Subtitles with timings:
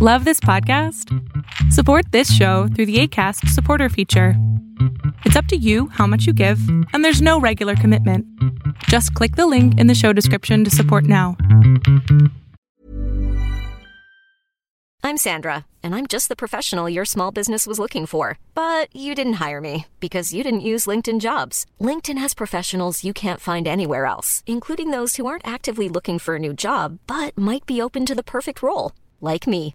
[0.00, 1.12] Love this podcast?
[1.72, 4.34] Support this show through the ACAST supporter feature.
[5.24, 6.60] It's up to you how much you give,
[6.92, 8.24] and there's no regular commitment.
[8.84, 11.36] Just click the link in the show description to support now.
[15.02, 18.38] I'm Sandra, and I'm just the professional your small business was looking for.
[18.54, 21.66] But you didn't hire me because you didn't use LinkedIn jobs.
[21.80, 26.36] LinkedIn has professionals you can't find anywhere else, including those who aren't actively looking for
[26.36, 29.74] a new job but might be open to the perfect role, like me.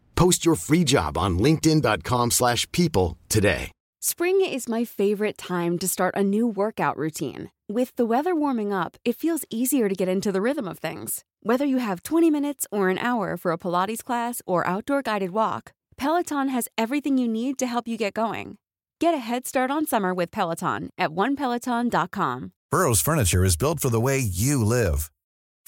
[0.21, 3.71] Post your free job on linkedin.com/people slash people today.
[4.03, 7.49] Spring is my favorite time to start a new workout routine.
[7.77, 11.23] With the weather warming up, it feels easier to get into the rhythm of things.
[11.41, 15.31] Whether you have 20 minutes or an hour for a Pilates class or outdoor guided
[15.31, 18.57] walk, Peloton has everything you need to help you get going.
[18.99, 22.51] Get a head start on summer with Peloton at onepeloton.com.
[22.71, 25.09] Burrow's furniture is built for the way you live.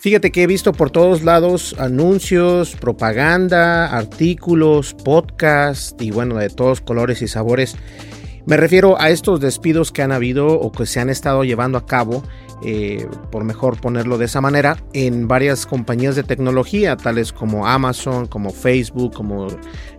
[0.00, 6.80] Fíjate que he visto por todos lados anuncios, propaganda, artículos, podcast y bueno, de todos
[6.80, 7.74] colores y sabores.
[8.46, 11.84] Me refiero a estos despidos que han habido o que se han estado llevando a
[11.84, 12.22] cabo,
[12.62, 18.28] eh, por mejor ponerlo de esa manera, en varias compañías de tecnología, tales como Amazon,
[18.28, 19.48] como Facebook, como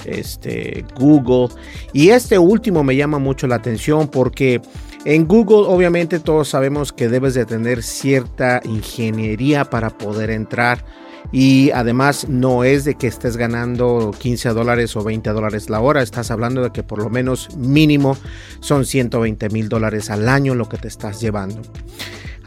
[0.05, 1.53] este, Google.
[1.91, 4.61] Y este último me llama mucho la atención porque
[5.05, 10.83] en Google obviamente todos sabemos que debes de tener cierta ingeniería para poder entrar.
[11.31, 16.01] Y además no es de que estés ganando 15 dólares o 20 dólares la hora,
[16.01, 18.17] estás hablando de que por lo menos mínimo
[18.61, 21.61] son 120 mil dólares al año lo que te estás llevando.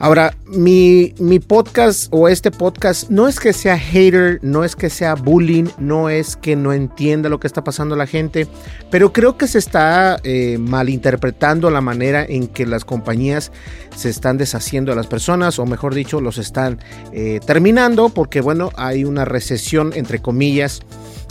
[0.02, 4.90] Ahora, mi, mi, podcast o este podcast no es que sea hater, no es que
[4.90, 8.48] sea bullying, no es que no entienda lo que está pasando la gente,
[8.90, 13.52] pero creo que se está eh, malinterpretando la manera en que las compañías
[13.94, 16.80] se están deshaciendo de las personas, o mejor dicho, los están
[17.12, 20.80] eh, terminando, porque bueno, hay una recesión entre comillas,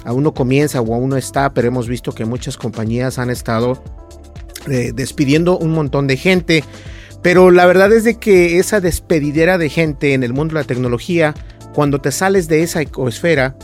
[0.06, 3.83] aún no comienza o aún no está, pero hemos visto que muchas compañías han estado
[4.69, 6.63] eh, despidiendo un montón de gente.
[7.21, 10.68] Pero la verdad es de que esa despedidera de gente en el mundo de la
[10.68, 11.35] tecnología,
[11.73, 13.56] cuando te sales de esa ecosfera,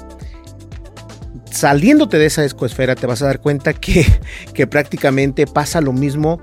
[1.52, 4.06] saliéndote de esa ecosfera, te vas a dar cuenta que,
[4.54, 6.40] que prácticamente pasa lo mismo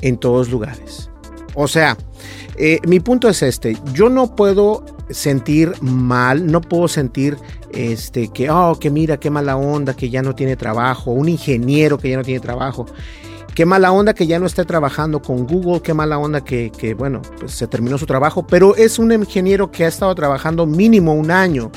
[0.00, 1.10] en todos lugares.
[1.54, 1.96] O sea,
[2.56, 7.36] eh, mi punto es este, yo no puedo sentir mal, no puedo sentir
[7.72, 11.98] este que oh, que mira qué mala onda que ya no tiene trabajo, un ingeniero
[11.98, 12.86] que ya no tiene trabajo.
[13.54, 16.94] Qué mala onda que ya no esté trabajando con Google, qué mala onda que, que
[16.94, 21.14] bueno, pues se terminó su trabajo, pero es un ingeniero que ha estado trabajando mínimo
[21.14, 21.70] un año.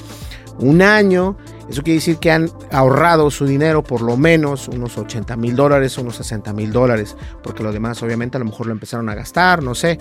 [0.60, 1.38] Un año
[1.70, 5.98] eso quiere decir que han ahorrado su dinero por lo menos unos 80 mil dólares,
[5.98, 9.62] unos 60 mil dólares, porque los demás obviamente a lo mejor lo empezaron a gastar,
[9.62, 10.00] no sé.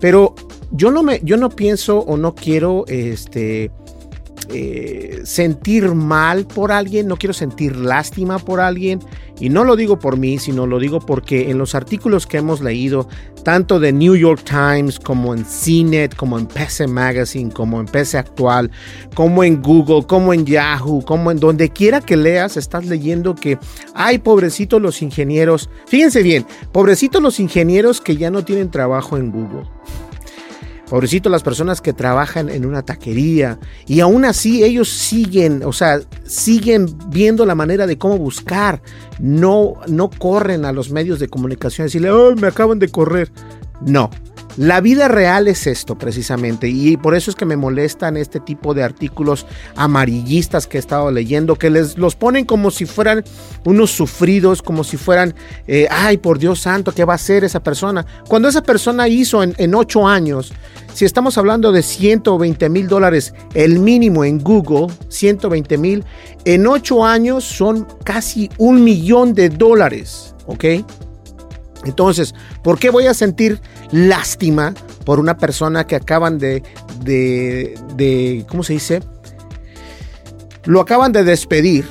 [0.00, 0.34] Pero
[0.70, 3.72] yo no, me, yo no pienso o no quiero este,
[4.52, 9.00] eh, sentir mal por alguien, no quiero sentir lástima por alguien.
[9.40, 12.60] Y no lo digo por mí, sino lo digo porque en los artículos que hemos
[12.60, 13.08] leído,
[13.44, 18.18] tanto de New York Times como en CNET, como en PC Magazine, como en PC
[18.18, 18.70] Actual,
[19.14, 23.58] como en Google, como en Yahoo, como en donde quiera que leas, estás leyendo que
[23.94, 25.70] hay pobrecitos los ingenieros.
[25.86, 29.68] Fíjense bien, pobrecitos los ingenieros que ya no tienen trabajo en Google.
[30.88, 36.00] Pobrecito las personas que trabajan en una taquería y aún así ellos siguen, o sea,
[36.24, 38.80] siguen viendo la manera de cómo buscar.
[39.18, 43.30] No, no corren a los medios de comunicación y decirle, oh, me acaban de correr.
[43.82, 44.10] No,
[44.58, 48.74] la vida real es esto precisamente y por eso es que me molestan este tipo
[48.74, 49.46] de artículos
[49.76, 53.22] amarillistas que he estado leyendo, que les los ponen como si fueran
[53.64, 55.36] unos sufridos, como si fueran,
[55.68, 58.04] eh, ay, por Dios santo, ¿qué va a hacer esa persona?
[58.26, 60.52] Cuando esa persona hizo en, en ocho años,
[60.92, 66.04] si estamos hablando de 120 mil dólares, el mínimo en Google, 120 mil,
[66.44, 70.64] en ocho años son casi un millón de dólares, ¿ok?
[71.88, 74.74] Entonces, ¿por qué voy a sentir lástima
[75.04, 76.62] por una persona que acaban de,
[77.04, 79.02] de, ¿cómo se dice?
[80.64, 81.86] Lo acaban de despedir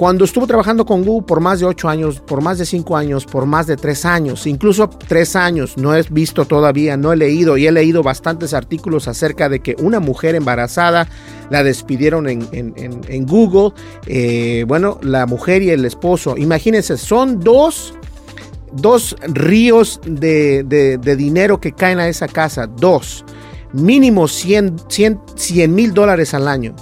[0.00, 3.26] cuando estuvo trabajando con Google por más de 8 años, por más de 5 años,
[3.26, 7.58] por más de 3 años, incluso 3 años, no he visto todavía, no he leído
[7.58, 11.06] y he leído bastantes artículos acerca de que una mujer embarazada
[11.50, 13.74] la despidieron en, Google.
[14.06, 17.92] Eh, bueno, la mujer y el esposo, imagínense, son dos
[18.72, 23.24] dos ríos de, dinero que caen a esa casa, dos,
[23.72, 24.76] mínimo 100
[25.68, 26.74] mil dólares al año.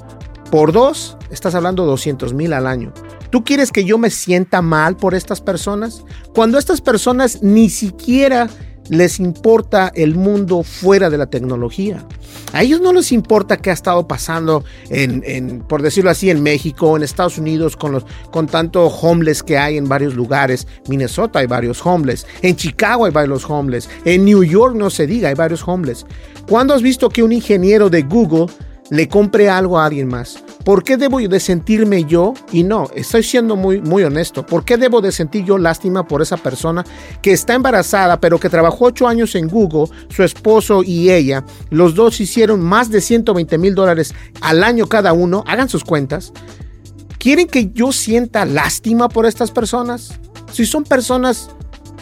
[0.51, 2.93] Por dos, estás hablando 200 mil al año.
[3.31, 6.05] ¿Tú quieres que yo me sienta mal por estas personas?
[6.35, 8.49] Cuando estas personas ni siquiera
[8.89, 12.05] les importa el mundo fuera de la tecnología.
[12.53, 16.97] A ellos no les importa qué ha estado pasando en, por decirlo así, en México,
[16.97, 20.67] en Estados Unidos, con, los, con tanto homeless que hay en varios lugares.
[20.89, 22.27] Minnesota hay varios homeless.
[22.43, 23.89] En Chicago hay varios homeless.
[24.05, 26.07] En New York no se diga, hay varios homeless.
[26.49, 28.47] ¿Cuándo has visto que un ingeniero de Google
[28.91, 30.43] le compre algo a alguien más?
[30.65, 32.35] ¿Por qué debo de sentirme yo?
[32.53, 34.45] Y no, estoy siendo muy, muy honesto.
[34.45, 36.85] ¿Por qué debo de sentir yo lástima por esa persona
[37.23, 41.45] que está embarazada, pero que trabajó ocho años en Google, su esposo y ella?
[41.71, 45.43] Los dos hicieron más de 120 mil dólares al año cada uno.
[45.47, 46.33] Hagan sus cuentas.
[47.19, 50.21] ¿Quieren que yo sienta lástima por estas personas?
[50.53, 51.51] Si son personas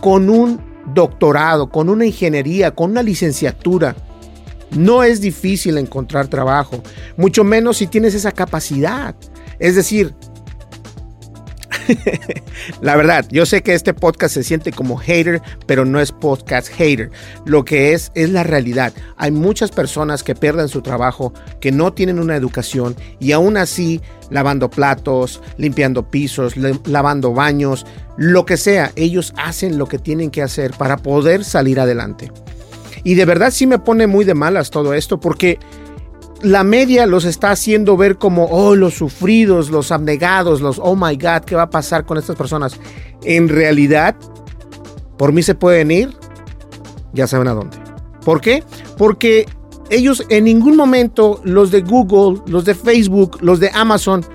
[0.00, 0.61] con un
[0.93, 3.97] doctorado, con una ingeniería, con una licenciatura,
[4.71, 6.83] no es difícil encontrar trabajo,
[7.17, 9.15] mucho menos si tienes esa capacidad.
[9.59, 10.15] Es decir,
[12.81, 16.69] la verdad, yo sé que este podcast se siente como hater, pero no es podcast
[16.69, 17.11] hater.
[17.45, 18.93] Lo que es es la realidad.
[19.17, 24.01] Hay muchas personas que pierden su trabajo, que no tienen una educación y aún así
[24.31, 26.55] lavando platos, limpiando pisos,
[26.87, 31.79] lavando baños, lo que sea, ellos hacen lo que tienen que hacer para poder salir
[31.79, 32.32] adelante.
[33.06, 35.60] Y de verdad sí me pone muy de malas todo esto porque
[36.43, 41.15] la media los está haciendo ver como, oh, los sufridos, los abnegados, los, oh my
[41.15, 42.81] God, ¿qué va a pasar con estas personas?
[43.22, 44.17] En realidad,
[45.17, 46.17] por mí se pueden ir,
[47.13, 47.77] ya saben a dónde.
[48.25, 48.65] ¿Por qué?
[48.98, 49.46] Porque
[49.89, 54.27] ellos en ningún momento, los de Google, los de Facebook, los de Amazon,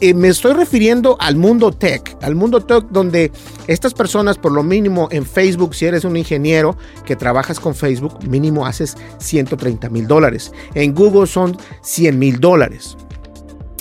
[0.00, 3.30] eh, me estoy refiriendo al mundo tech, al mundo tech donde
[3.66, 8.24] estas personas, por lo mínimo en Facebook, si eres un ingeniero que trabajas con Facebook,
[8.26, 10.52] mínimo haces 130 mil dólares.
[10.74, 12.96] En Google son 100 mil dólares.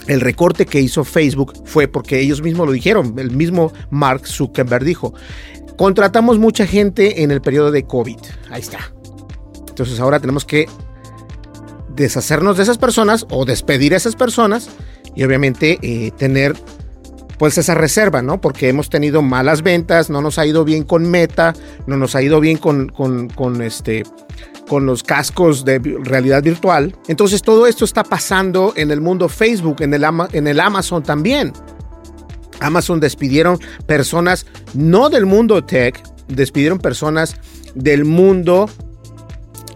[0.08, 4.84] El recorte que hizo Facebook fue porque ellos mismos lo dijeron, el mismo Mark Zuckerberg
[4.84, 5.14] dijo,
[5.78, 8.18] contratamos mucha gente en el periodo de COVID.
[8.50, 8.92] Ahí está.
[9.70, 10.68] Entonces ahora tenemos que
[11.96, 14.70] deshacernos de esas personas o despedir a esas personas
[15.16, 16.56] y obviamente eh, tener
[17.40, 18.42] pues esa reserva, ¿no?
[18.42, 21.54] Porque hemos tenido malas ventas, no nos ha ido bien con Meta,
[21.88, 24.04] no nos ha ido bien con, con, este,
[24.68, 26.96] con los cascos de realidad virtual.
[27.08, 31.54] Entonces todo esto está pasando en el mundo Facebook, en el, en el Amazon también.
[32.60, 37.38] Amazon despidieron personas no del mundo tech, despidieron personas
[37.74, 38.70] del mundo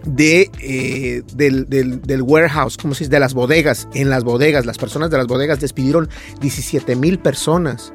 [0.05, 3.87] de, eh, del, del, warehouse, como se dice, de las bodegas.
[3.93, 6.09] En las bodegas, las personas de las bodegas despidieron
[6.41, 7.93] 17 mil personas.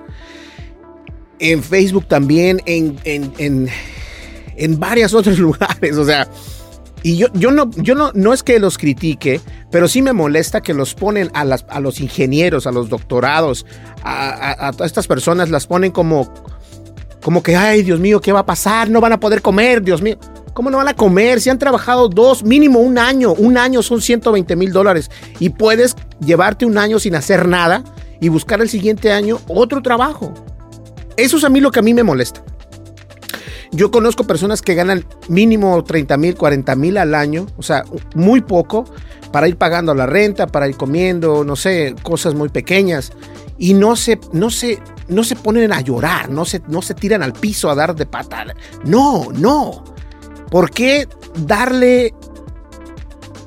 [1.38, 3.68] En Facebook también, en, en, en,
[4.56, 5.96] en varios otros lugares.
[5.96, 6.28] O sea,
[7.02, 10.62] y yo, yo, no, yo no, no es que los critique, pero sí me molesta
[10.62, 13.66] que los ponen a, las, a los ingenieros, a los doctorados,
[14.02, 16.32] a, a, estas personas, las ponen como,
[17.22, 18.90] como que, ay, Dios mío, ¿qué va a pasar?
[18.90, 20.18] No van a poder comer, Dios mío.
[20.58, 21.40] ¿Cómo no van a comer?
[21.40, 25.94] Si han trabajado dos, mínimo un año, un año son 120 mil dólares y puedes
[26.18, 27.84] llevarte un año sin hacer nada
[28.20, 30.34] y buscar el siguiente año otro trabajo.
[31.16, 32.42] Eso es a mí lo que a mí me molesta.
[33.70, 37.84] Yo conozco personas que ganan mínimo 30 mil, 40 mil al año, o sea,
[38.16, 38.84] muy poco,
[39.30, 43.12] para ir pagando la renta, para ir comiendo, no sé, cosas muy pequeñas.
[43.58, 47.22] Y no se, no se, no se ponen a llorar, no se, no se tiran
[47.22, 48.56] al piso a dar de patada.
[48.84, 49.97] No, no.
[50.50, 51.08] ¿Por qué
[51.46, 52.14] darle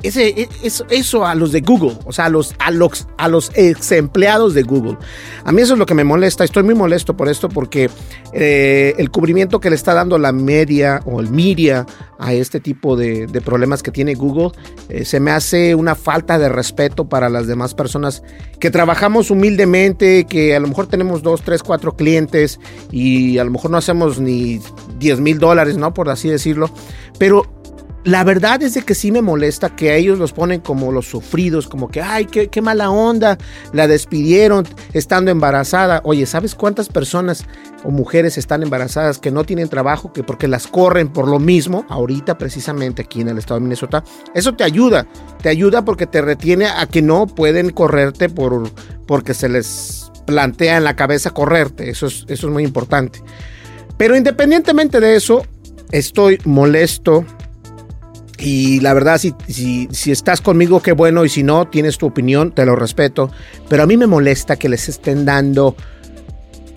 [0.04, 3.52] ese, e, eso, a los de Google, o sea, a los, a, los, a los
[3.56, 4.98] ex empleados de Google.
[5.44, 6.44] A mí eso es lo que me molesta.
[6.44, 7.90] Estoy muy molesto por esto porque
[8.34, 11.86] eh, el cubrimiento que le está dando la media o el media
[12.20, 14.52] a este tipo de, problemas que tiene Google
[14.90, 18.22] eh, se me hace una falta de respeto para las demás personas
[18.60, 22.60] que trabajamos humildemente, que a lo mejor tenemos dos, tres, cuatro clientes
[22.92, 24.60] y a lo mejor no hacemos ni
[25.02, 25.94] 10 mil dólares, ¿no?
[25.94, 26.70] Por así decirlo.
[27.18, 27.46] Pero
[28.04, 31.08] la verdad es de que sí me molesta que a ellos los ponen como los
[31.08, 33.38] sufridos, como que, ay, qué, mala onda,
[33.74, 36.02] la despidieron estando embarazada.
[36.04, 37.46] Oye, ¿sabes cuántas personas
[37.84, 41.86] o mujeres están embarazadas que no tienen trabajo, que porque las corren por lo mismo,
[41.90, 44.04] ahorita precisamente aquí en el estado de Minnesota?
[44.34, 45.06] Eso te ayuda,
[45.42, 48.72] te ayuda porque te retiene a que no pueden correrte por,
[49.06, 53.20] porque se les plantea en la cabeza correrte, eso es, eso es muy importante.
[53.98, 55.46] Pero independientemente de eso,
[55.92, 57.26] estoy molesto
[58.42, 59.36] y la verdad, si,
[59.92, 61.24] si, estás conmigo, qué bueno.
[61.24, 63.30] Y si no, tienes tu opinión, te lo respeto.
[63.70, 65.76] Pero a mí me molesta que les estén dando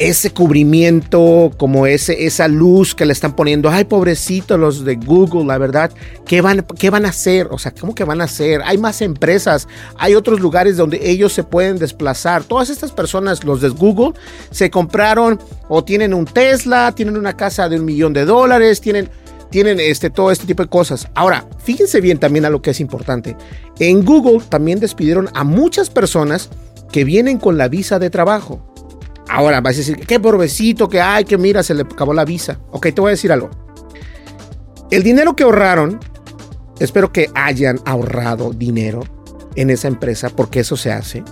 [0.09, 3.71] ese cubrimiento, como ese, esa luz que le están poniendo.
[3.71, 5.91] Ay, pobrecitos los de Google, la verdad.
[6.27, 7.49] ¿Qué van, ¿Qué van a hacer?
[7.51, 8.61] O sea, ¿cómo que van a hacer?
[8.67, 12.45] Hay más empresas, hay otros lugares donde ellos se pueden desplazar.
[12.45, 14.13] Todas estas personas, los de Google,
[14.51, 19.09] se compraron o tienen un Tesla, tienen una casa de un millón de dólares, tienen
[19.51, 21.09] tienen este, todo este tipo de cosas.
[21.15, 23.37] Ahora, fíjense bien también a lo que es importante.
[23.79, 26.51] En Google también despidieron a muchas personas
[26.91, 28.74] que vienen con la visa de trabajo.
[29.29, 32.61] Ahora vas a decir, qué pobrecito que hay, que mira, se le acabó la visa.
[32.71, 33.51] Ok, te voy a decir algo.
[34.91, 35.99] El dinero que ahorraron,
[36.79, 39.03] espero que hayan ahorrado dinero
[39.57, 41.25] en esa empresa, porque eso se hace.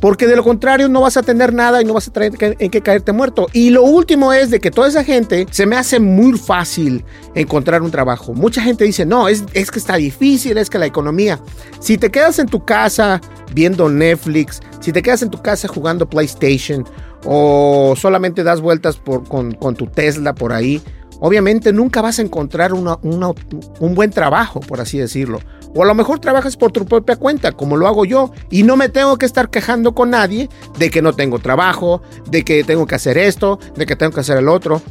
[0.00, 2.70] Porque de lo contrario no vas a tener nada y no vas a tener en
[2.70, 3.48] qué caerte muerto.
[3.52, 7.04] Y lo último es de que toda esa gente se me hace muy fácil
[7.34, 8.32] encontrar un trabajo.
[8.32, 11.38] Mucha gente dice, no, es, es que está difícil, es que la economía.
[11.80, 13.20] Si te quedas en tu casa
[13.54, 16.86] viendo Netflix, si te quedas en tu casa jugando PlayStation
[17.24, 20.80] o solamente das vueltas con, con tu Tesla por ahí,
[21.20, 25.40] obviamente nunca vas a encontrar un buen trabajo, por así decirlo.
[25.74, 28.76] O a lo mejor trabajas por tu propia cuenta, como lo hago yo, y no
[28.76, 30.48] me tengo que estar quejando con nadie
[30.78, 34.20] de que no tengo trabajo, de que tengo que hacer esto, de que tengo que
[34.20, 34.82] hacer el otro.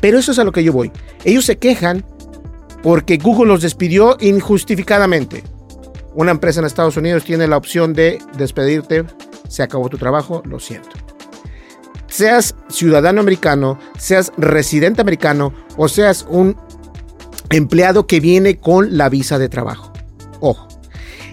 [0.00, 0.92] Pero eso es a lo que yo voy.
[1.24, 2.04] Ellos se quejan
[2.82, 5.42] porque Google los despidió injustificadamente.
[6.14, 9.04] Una empresa en Estados Unidos tiene la opción de despedirte,
[9.48, 10.90] se acabó tu trabajo, lo siento.
[12.06, 16.56] Seas ciudadano americano, seas residente americano o seas un
[17.50, 19.87] empleado que viene con la visa de trabajo.
[20.40, 20.68] Ojo.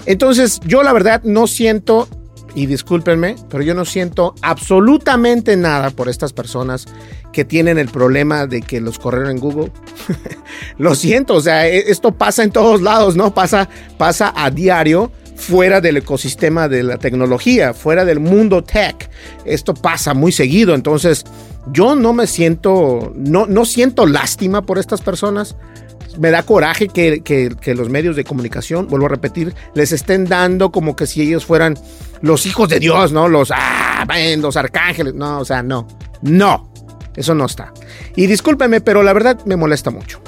[0.05, 2.07] Entonces, yo la verdad no siento,
[2.53, 6.85] y discúlpenme, pero yo no siento absolutamente nada por estas personas
[7.33, 9.71] que tienen el problema de que los corrieron en Google.
[10.77, 13.33] Lo siento, o sea, e, esto pasa en todos lados, ¿no?
[13.33, 19.09] Pasa, pasa a diario fuera del ecosistema de la tecnología, fuera del mundo tech.
[19.43, 21.25] Esto pasa muy seguido, entonces
[21.73, 25.57] yo no me siento, no, no siento lástima por estas personas
[26.19, 30.95] me da coraje que, los medios de comunicación, vuelvo a repetir, les estén dando como
[30.95, 31.77] que si ellos fueran
[32.21, 33.27] los hijos de Dios, ¿no?
[33.27, 34.05] Los, ah,
[34.37, 35.13] los arcángeles.
[35.13, 35.87] No, o sea, no.
[36.21, 36.71] No.
[37.15, 37.73] Eso no está.
[38.15, 40.21] Y discúlpeme, pero la verdad me molesta mucho.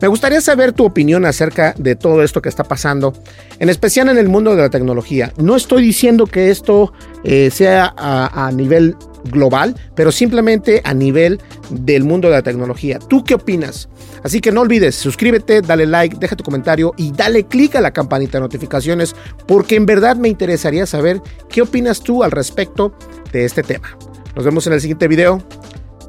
[0.00, 3.12] Me gustaría saber tu opinión acerca de todo esto que está pasando,
[3.58, 5.32] en especial en el mundo de la tecnología.
[5.36, 12.04] No estoy diciendo que esto eh, sea a, nivel global, pero simplemente a nivel del
[12.04, 12.98] mundo de la tecnología.
[12.98, 13.88] ¿Tú qué opinas?
[14.22, 17.92] Así que no olvides, suscríbete, dale like, deja tu comentario y dale click a la
[17.92, 19.14] campanita de notificaciones
[19.46, 22.92] porque en verdad me interesaría saber qué opinas tú al respecto
[23.32, 23.96] de este tema.
[24.34, 25.42] Nos vemos en el siguiente video.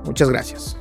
[0.05, 0.80] Muchas gracias.